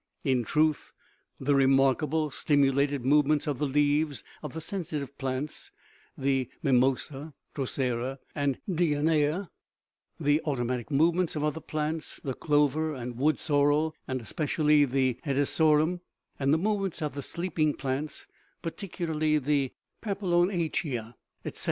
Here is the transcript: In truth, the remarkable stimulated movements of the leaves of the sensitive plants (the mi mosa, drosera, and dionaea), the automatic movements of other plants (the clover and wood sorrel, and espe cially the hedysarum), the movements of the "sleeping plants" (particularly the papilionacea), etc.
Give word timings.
In 0.23 0.43
truth, 0.43 0.93
the 1.39 1.53
remarkable 1.53 2.31
stimulated 2.31 3.05
movements 3.05 3.45
of 3.45 3.59
the 3.59 3.67
leaves 3.67 4.23
of 4.41 4.53
the 4.53 4.59
sensitive 4.59 5.15
plants 5.19 5.69
(the 6.17 6.49
mi 6.63 6.71
mosa, 6.71 7.33
drosera, 7.53 8.17
and 8.33 8.57
dionaea), 8.67 9.49
the 10.19 10.41
automatic 10.47 10.89
movements 10.89 11.35
of 11.35 11.43
other 11.43 11.59
plants 11.61 12.19
(the 12.23 12.33
clover 12.33 12.95
and 12.95 13.19
wood 13.19 13.37
sorrel, 13.37 13.93
and 14.07 14.21
espe 14.21 14.45
cially 14.47 14.89
the 14.89 15.19
hedysarum), 15.23 15.99
the 16.39 16.47
movements 16.57 17.03
of 17.03 17.13
the 17.13 17.21
"sleeping 17.21 17.75
plants" 17.75 18.25
(particularly 18.63 19.37
the 19.37 19.71
papilionacea), 20.03 21.13
etc. 21.45 21.55